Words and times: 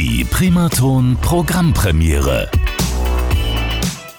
Die 0.00 0.22
Primaton 0.22 1.16
Programmpremiere. 1.22 2.48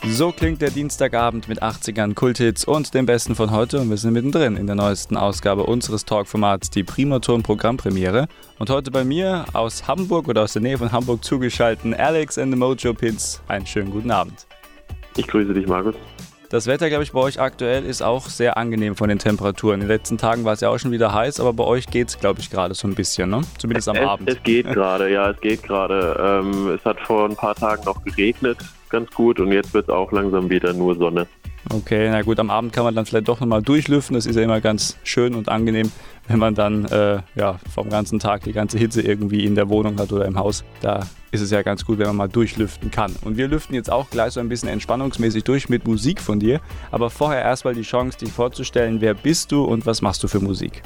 So 0.10 0.34
klingt 0.34 0.62
der 0.62 0.72
Dienstagabend 0.72 1.48
mit 1.48 1.64
80ern 1.64 2.16
Kulthits 2.16 2.66
und 2.66 2.94
dem 2.94 3.06
Besten 3.06 3.34
von 3.34 3.52
heute 3.52 3.80
und 3.80 3.90
wir 3.90 3.96
sind 3.96 4.12
mittendrin 4.12 4.58
in 4.58 4.68
der 4.68 4.76
neuesten 4.76 5.16
Ausgabe 5.16 5.64
unseres 5.64 6.04
Talkformats, 6.04 6.70
die 6.70 6.84
Primaton 6.84 7.44
Programmpremiere. 7.44 8.28
Und 8.58 8.70
heute 8.70 8.92
bei 8.92 9.06
mir 9.06 9.46
aus 9.54 9.88
Hamburg 9.88 10.28
oder 10.28 10.44
aus 10.44 10.52
der 10.52 10.64
Nähe 10.64 10.78
von 10.78 10.92
Hamburg 10.92 11.24
zugeschaltet 11.24 11.98
Alex 11.98 12.38
and 12.38 12.52
the 12.52 12.60
Mojo 12.60 12.94
Pins. 12.94 13.42
Einen 13.48 13.66
schönen 13.66 13.92
guten 13.92 14.12
Abend. 14.12 14.48
Ich 15.16 15.28
grüße 15.28 15.54
dich, 15.54 15.66
Markus. 15.66 15.96
Das 16.50 16.66
Wetter, 16.66 16.90
glaube 16.90 17.04
ich, 17.04 17.12
bei 17.12 17.20
euch 17.20 17.40
aktuell 17.40 17.86
ist 17.86 18.02
auch 18.02 18.26
sehr 18.26 18.58
angenehm 18.58 18.96
von 18.96 19.08
den 19.08 19.20
Temperaturen. 19.20 19.76
In 19.76 19.80
den 19.82 19.90
letzten 19.90 20.18
Tagen 20.18 20.46
war 20.46 20.54
es 20.54 20.62
ja 20.62 20.70
auch 20.70 20.80
schon 20.80 20.92
wieder 20.92 21.14
heiß, 21.14 21.40
aber 21.40 21.54
bei 21.54 21.64
euch 21.64 21.86
geht 21.86 22.08
es, 22.08 22.18
glaube 22.18 22.40
ich, 22.40 22.50
gerade 22.50 22.74
so 22.74 22.88
ein 22.88 22.96
bisschen, 22.96 23.30
ne? 23.30 23.42
Zumindest 23.60 23.88
am 23.88 23.98
es, 23.98 24.02
Abend. 24.02 24.28
Es 24.28 24.42
geht 24.42 24.66
gerade, 24.74 25.12
ja, 25.12 25.30
es 25.30 25.40
geht 25.42 25.62
gerade. 25.62 26.42
Ähm, 26.44 26.70
es 26.70 26.84
hat 26.84 27.00
vor 27.02 27.30
ein 27.30 27.36
paar 27.36 27.54
Tagen 27.54 27.84
noch 27.86 28.04
geregnet, 28.04 28.58
ganz 28.90 29.12
gut, 29.12 29.40
und 29.40 29.52
jetzt 29.52 29.76
wird 29.76 29.90
es 29.90 29.94
auch 29.94 30.12
langsam 30.12 30.50
wieder 30.50 30.74
nur 30.74 30.96
Sonne. 30.96 31.28
Okay, 31.72 32.10
na 32.10 32.24
gut, 32.24 32.40
am 32.40 32.50
Abend 32.50 32.74
kann 32.74 32.84
man 32.84 32.96
dann 32.96 33.06
vielleicht 33.06 33.28
doch 33.28 33.40
nochmal 33.40 33.62
durchlüften. 33.62 34.16
Das 34.16 34.26
ist 34.26 34.36
ja 34.36 34.42
immer 34.42 34.60
ganz 34.60 34.98
schön 35.04 35.36
und 35.36 35.50
angenehm, 35.50 35.92
wenn 36.28 36.40
man 36.40 36.56
dann 36.56 36.86
äh, 36.86 37.22
ja, 37.36 37.60
vom 37.72 37.90
ganzen 37.90 38.18
Tag 38.18 38.44
die 38.44 38.54
ganze 38.54 38.80
Hitze 38.80 39.04
irgendwie 39.04 39.46
in 39.46 39.54
der 39.54 39.70
Wohnung 39.70 40.00
hat 40.00 40.12
oder 40.12 40.26
im 40.26 40.38
Haus. 40.38 40.64
Da 40.82 41.02
ist 41.32 41.42
es 41.42 41.52
ja 41.52 41.62
ganz 41.62 41.86
gut, 41.86 42.00
wenn 42.00 42.08
man 42.08 42.16
mal 42.16 42.28
durchlüften 42.28 42.90
kann. 42.90 43.16
Und 43.24 43.38
wir 43.38 43.48
lüften 43.48 43.76
jetzt 43.76 43.92
auch 43.92 44.10
gleich 44.10 44.34
so 44.34 44.40
ein 44.40 44.50
bisschen 44.50 44.68
entspannungsmäßig 44.68 45.44
durch 45.44 45.70
mit 45.70 45.88
Musik 45.88 46.22
von 46.22 46.40
dir. 46.40 46.60
Aber 46.90 47.12
vorher 47.12 47.44
erstmal 47.44 47.76
die 47.76 47.84
Chance, 47.84 48.18
dich 48.18 48.32
vorzustellen. 48.32 49.00
Wer 49.00 49.14
bist 49.14 49.52
du 49.52 49.64
und 49.64 49.86
was 49.86 50.02
machst 50.02 50.24
du 50.24 50.28
für 50.28 50.40
Musik? 50.40 50.82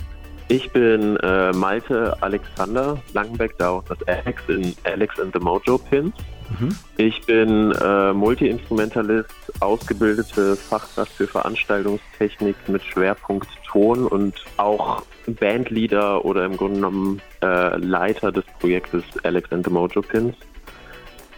Ich 0.50 0.70
bin 0.72 1.16
äh, 1.18 1.54
Malte 1.54 2.22
Alexander 2.22 3.02
Langenbeck, 3.14 3.58
da 3.58 3.70
auch 3.70 3.84
das 3.86 3.98
Alex 4.08 4.42
in 4.50 4.76
Alex 4.84 5.18
and 5.18 5.34
the 5.34 5.40
Mojo 5.40 5.78
Pins. 5.78 6.14
Mhm. 6.60 6.76
Ich 6.98 7.22
bin 7.26 7.72
äh, 7.72 8.14
Multi-Instrumentalist, 8.14 9.30
ausgebildete 9.60 10.56
Fachkraft 10.56 11.12
für 11.14 11.28
Veranstaltungstechnik 11.28 12.56
mit 12.68 12.84
Schwerpunkt 12.84 13.48
Ton 13.68 14.06
und 14.06 14.36
auch 14.58 15.04
Bandleader 15.28 16.24
oder 16.26 16.46
im 16.46 16.58
Grunde 16.58 16.76
genommen 16.76 17.22
äh, 17.42 17.78
Leiter 17.78 18.32
des 18.32 18.46
Projektes 18.60 19.04
Alex 19.24 19.52
and 19.52 19.66
the 19.66 19.72
Mojo 19.72 20.02
Pins. 20.02 20.36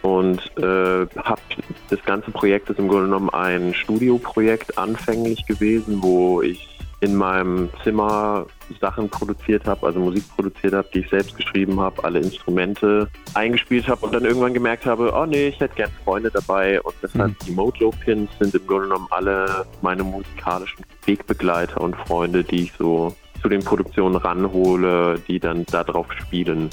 Und 0.02 0.40
äh, 0.58 1.06
hab, 1.16 1.40
das 1.88 2.02
ganze 2.04 2.30
Projekt 2.30 2.70
ist 2.70 2.78
im 2.78 2.88
Grunde 2.88 3.06
genommen 3.06 3.30
ein 3.30 3.74
Studioprojekt 3.74 4.78
anfänglich 4.78 5.46
gewesen, 5.46 6.02
wo 6.02 6.42
ich 6.42 6.75
in 7.00 7.14
meinem 7.14 7.68
Zimmer 7.82 8.46
Sachen 8.80 9.08
produziert 9.08 9.66
habe, 9.66 9.86
also 9.86 10.00
Musik 10.00 10.24
produziert 10.34 10.72
habe, 10.72 10.88
die 10.92 11.00
ich 11.00 11.10
selbst 11.10 11.36
geschrieben 11.36 11.78
habe, 11.78 12.02
alle 12.02 12.20
Instrumente 12.20 13.08
eingespielt 13.34 13.86
habe 13.86 14.06
und 14.06 14.14
dann 14.14 14.24
irgendwann 14.24 14.54
gemerkt 14.54 14.86
habe, 14.86 15.12
oh 15.14 15.26
nee, 15.26 15.48
ich 15.48 15.60
hätte 15.60 15.76
gern 15.76 15.90
Freunde 16.04 16.30
dabei 16.30 16.80
und 16.80 16.94
deshalb 17.02 17.30
mhm. 17.30 17.46
die 17.46 17.50
Mojo-Pins 17.52 18.30
sind 18.40 18.54
im 18.54 18.66
Grunde 18.66 18.88
genommen 18.88 19.06
alle 19.10 19.66
meine 19.82 20.02
musikalischen 20.04 20.84
Wegbegleiter 21.04 21.80
und 21.80 21.94
Freunde, 21.96 22.42
die 22.42 22.62
ich 22.62 22.72
so 22.78 23.14
zu 23.42 23.48
den 23.48 23.62
Produktionen 23.62 24.16
ranhole, 24.16 25.20
die 25.28 25.38
dann 25.38 25.64
darauf 25.66 26.10
spielen. 26.12 26.70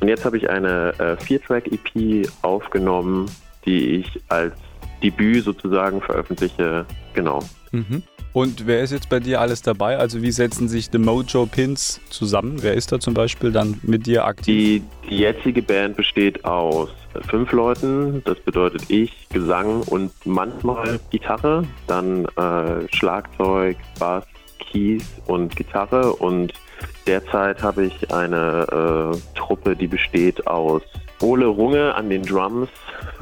Und 0.00 0.08
jetzt 0.08 0.24
habe 0.24 0.36
ich 0.36 0.50
eine 0.50 0.98
äh, 0.98 1.16
Vier-Track-EP 1.16 2.28
aufgenommen, 2.42 3.30
die 3.64 3.96
ich 3.96 4.20
als 4.28 4.54
Debüt 5.02 5.44
sozusagen 5.44 6.00
veröffentliche. 6.00 6.86
Genau. 7.14 7.40
Mhm. 7.72 8.02
Und 8.32 8.66
wer 8.66 8.82
ist 8.82 8.92
jetzt 8.92 9.08
bei 9.08 9.20
dir 9.20 9.40
alles 9.40 9.62
dabei? 9.62 9.98
Also 9.98 10.22
wie 10.22 10.30
setzen 10.30 10.68
sich 10.68 10.90
The 10.92 10.98
Mojo 10.98 11.46
Pins 11.46 12.00
zusammen? 12.10 12.58
Wer 12.62 12.74
ist 12.74 12.92
da 12.92 13.00
zum 13.00 13.14
Beispiel 13.14 13.52
dann 13.52 13.80
mit 13.82 14.06
dir 14.06 14.24
aktiv? 14.26 14.82
Die, 15.02 15.08
die 15.08 15.18
jetzige 15.18 15.62
Band 15.62 15.96
besteht 15.96 16.44
aus 16.44 16.90
fünf 17.28 17.52
Leuten. 17.52 18.22
Das 18.24 18.38
bedeutet 18.40 18.82
ich, 18.88 19.28
Gesang 19.30 19.82
und 19.82 20.12
manchmal 20.24 21.00
Gitarre, 21.10 21.64
dann 21.86 22.26
äh, 22.36 22.86
Schlagzeug, 22.94 23.76
Bass, 23.98 24.24
Keys 24.58 25.04
und 25.26 25.56
Gitarre. 25.56 26.12
Und 26.12 26.52
derzeit 27.06 27.62
habe 27.62 27.86
ich 27.86 28.12
eine 28.12 29.12
äh, 29.14 29.36
Truppe, 29.36 29.76
die 29.76 29.86
besteht 29.86 30.46
aus 30.46 30.82
Ole 31.20 31.46
Runge 31.46 31.94
an 31.94 32.10
den 32.10 32.22
Drums, 32.22 32.68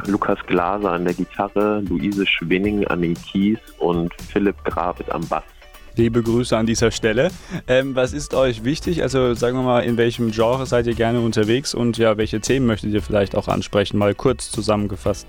Lukas 0.07 0.39
Glaser 0.47 0.93
an 0.93 1.05
der 1.05 1.15
Gitarre, 1.15 1.81
Luise 1.89 2.27
Schwinning 2.27 2.87
an 2.87 3.03
den 3.03 3.15
Keys 3.15 3.59
und 3.79 4.13
Philipp 4.21 4.57
Grabit 4.65 5.11
am 5.11 5.27
Bass. 5.29 5.45
Liebe 5.97 6.23
Grüße 6.23 6.55
an 6.55 6.67
dieser 6.67 6.91
Stelle. 6.91 7.31
Ähm, 7.67 7.95
was 7.95 8.13
ist 8.13 8.35
euch 8.35 8.65
wichtig? 8.65 9.03
Also 9.03 9.33
sagen 9.33 9.57
wir 9.57 9.63
mal, 9.63 9.81
in 9.81 9.97
welchem 9.97 10.31
Genre 10.31 10.67
seid 10.67 10.87
ihr 10.87 10.95
gerne 10.95 11.21
unterwegs 11.21 11.73
und 11.75 11.97
ja, 11.97 12.19
welche 12.19 12.41
Themen 12.41 12.67
möchtet 12.67 12.93
ihr 12.93 13.03
vielleicht 13.03 13.35
auch 13.35 13.49
ansprechen? 13.49 13.97
Mal 13.97 14.15
kurz 14.15 14.51
zusammengefasst. 14.51 15.27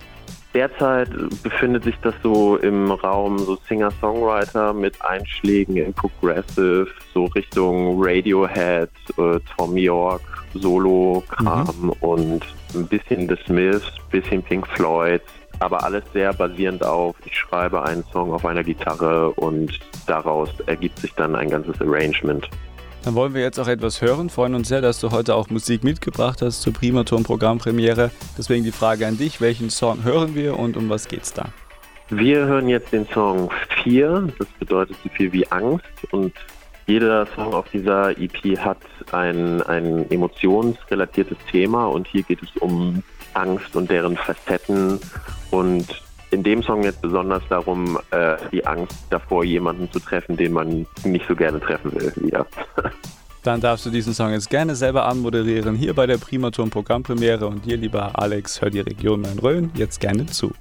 Derzeit 0.58 1.10
befindet 1.44 1.84
sich 1.84 1.94
das 2.02 2.16
so 2.24 2.58
im 2.58 2.90
Raum 2.90 3.38
so 3.38 3.60
Singer-Songwriter 3.70 4.74
mit 4.74 5.00
Einschlägen 5.06 5.78
in 5.78 5.94
Progressive, 5.94 6.88
so 7.14 7.26
Richtung 7.26 8.04
Radiohead, 8.04 8.90
äh, 9.20 9.40
Tom 9.56 9.78
York, 9.78 10.24
Solo-Kram 10.56 11.68
mhm. 11.80 11.90
und 12.00 12.42
ein 12.74 12.88
bisschen 12.88 13.30
The 13.30 13.36
Smiths, 13.46 13.86
bisschen 14.10 14.42
Pink 14.42 14.66
Floyd, 14.66 15.22
aber 15.60 15.84
alles 15.84 16.04
sehr 16.12 16.34
basierend 16.34 16.84
auf, 16.84 17.16
ich 17.24 17.38
schreibe 17.38 17.84
einen 17.84 18.04
Song 18.12 18.34
auf 18.34 18.44
einer 18.44 18.64
Gitarre 18.64 19.30
und 19.34 19.80
daraus 20.08 20.50
ergibt 20.66 20.98
sich 20.98 21.14
dann 21.14 21.36
ein 21.36 21.52
ganzes 21.52 21.80
Arrangement. 21.82 22.50
Dann 23.08 23.16
wollen 23.16 23.34
wir 23.34 23.42
jetzt 23.42 23.58
auch 23.58 23.70
etwas 23.70 24.02
hören. 24.02 24.30
Freuen 24.30 24.54
uns 24.54 24.68
sehr, 24.68 24.82
dass 24.82 25.00
du 25.00 25.12
heute 25.12 25.34
auch 25.36 25.50
Musik 25.50 25.82
mitgebracht 25.82 26.42
hast 26.42 26.62
zur 26.62 26.74
Primaton 26.74 27.24
Programmpremiere. 27.24 28.12
Deswegen 28.38 28.66
die 28.66 28.74
Frage 28.74 29.08
an 29.08 29.18
dich, 29.18 29.40
welchen 29.40 29.70
Song 29.70 30.04
hören 30.04 30.36
wir 30.36 30.60
und 30.60 30.76
um 30.76 30.90
was 30.90 31.08
geht's 31.08 31.32
da? 31.32 31.46
Wir 32.10 32.46
hören 32.46 32.68
jetzt 32.68 32.92
den 32.92 33.08
Song 33.08 33.50
4, 33.86 34.34
das 34.38 34.48
bedeutet 34.60 34.98
so 35.02 35.10
viel 35.12 35.32
wie 35.32 35.50
Angst 35.50 35.86
und 36.12 36.34
jeder 36.86 37.26
Song 37.28 37.54
auf 37.54 37.70
dieser 37.70 38.10
EP 38.20 38.58
hat 38.58 38.80
ein, 39.14 39.62
ein 39.62 40.12
emotionsrelatiertes 40.12 41.38
Thema 41.50 41.86
und 41.86 42.08
hier 42.10 42.24
geht 42.24 42.44
es 42.44 42.50
um 42.60 43.04
Angst 43.36 43.74
und 43.78 43.90
deren 43.90 44.18
Facetten 44.18 45.00
und 45.52 45.88
in 46.32 46.44
dem 46.44 46.62
Song 46.64 46.84
jetzt 46.84 47.02
besonders 47.02 47.44
darum, 47.50 47.98
äh, 48.12 48.36
die 48.52 48.66
Angst 48.66 48.98
davor, 49.10 49.44
jemanden 49.44 49.92
zu 49.92 50.00
treffen, 50.00 50.36
den 50.38 50.54
man 50.54 50.86
nicht 51.04 51.26
so 51.28 51.36
gerne 51.36 51.60
treffen 51.60 51.94
will. 51.94 52.12
Wieder. 52.24 52.46
Dann 53.44 53.62
darfst 53.62 53.86
du 53.86 53.90
diesen 53.90 54.14
Song 54.14 54.32
jetzt 54.32 54.50
gerne 54.50 54.76
selber 54.76 55.06
anmoderieren, 55.06 55.76
hier 55.76 55.94
bei 55.94 56.06
der 56.06 56.18
Primaton 56.18 56.70
Programmpremiere. 56.70 57.48
Und 57.48 57.66
dir, 57.66 57.78
lieber 57.78 58.12
Alex, 58.20 58.62
hör 58.62 58.70
die 58.70 58.82
Region 58.82 59.22
Main-Rhön 59.22 59.72
jetzt 59.76 60.02
gerne 60.02 60.26
zu. 60.26 60.52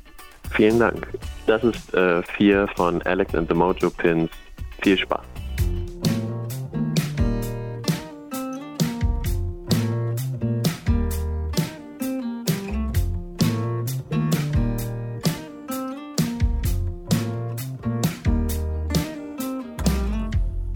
Vielen 0.53 0.78
Dank. 0.78 1.09
Das 1.47 1.65
ist 1.65 1.93
äh, 1.94 2.22
vier 2.22 2.69
von 2.77 3.03
Alex 3.03 3.34
and 3.34 3.48
the 3.48 3.54
Mojo 3.54 3.91
Pins. 3.91 4.31
Viel 4.83 4.97
Spaß. 4.97 5.36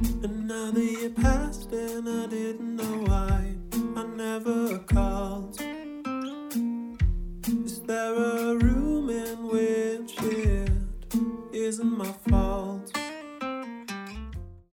Another 0.03 0.83
year 0.83 1.11
passed 1.11 1.71
and 1.73 2.09
I 2.09 2.27
didn't 2.27 2.77
know 2.77 3.05
why 3.05 3.55
I 3.97 4.03
never 4.17 4.79
called. 4.79 5.61
Is 7.47 7.81
there 7.83 8.15
a 8.15 8.57
room 8.57 9.11
in 9.11 9.49
which 9.49 10.15
it 10.23 10.73
isn't 11.53 11.99
my 11.99 12.11